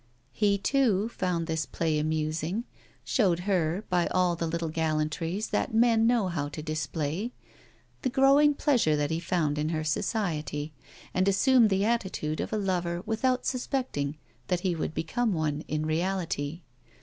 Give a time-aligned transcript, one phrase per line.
[0.31, 2.63] He, too, found this play amusing,
[3.05, 7.33] showed her, by all the little gallantries that men know how to display,
[8.01, 10.73] the growing pleasure that he found in her society,
[11.13, 14.17] and assumed the attitude of a lover without suspecting
[14.47, 16.61] that he would become one in reality.